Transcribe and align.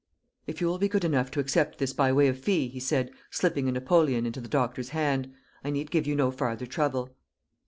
"If 0.47 0.59
you 0.61 0.65
will 0.65 0.79
be 0.79 0.87
good 0.89 1.03
enough 1.03 1.29
to 1.29 1.39
accept 1.39 1.77
this 1.77 1.93
by 1.93 2.11
way 2.11 2.27
of 2.27 2.39
fee," 2.39 2.67
he 2.69 2.79
said, 2.79 3.11
slipping 3.29 3.69
a 3.69 3.71
napoleon 3.71 4.25
into 4.25 4.41
the 4.41 4.47
doctor's 4.47 4.89
hand, 4.89 5.31
"I 5.63 5.69
need 5.69 5.91
give 5.91 6.07
you 6.07 6.15
no 6.15 6.31
farther 6.31 6.65
trouble." 6.65 7.13